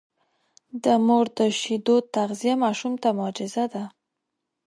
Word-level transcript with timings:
د 0.83 0.85
مور 1.05 1.25
د 1.37 1.39
شیدو 1.59 1.95
تغذیه 2.15 2.55
ماشوم 2.63 2.93
ته 3.01 3.09
معجزه 3.19 3.65
ده. 3.73 3.83